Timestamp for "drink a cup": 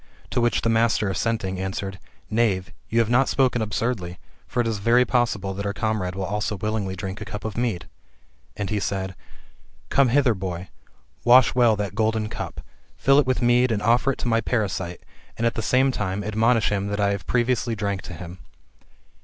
6.95-7.45